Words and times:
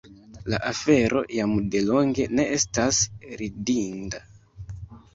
la 0.53 0.59
afero 0.69 1.21
jam 1.35 1.53
delonge 1.77 2.27
ne 2.39 2.49
estas 2.57 3.05
ridinda. 3.45 4.27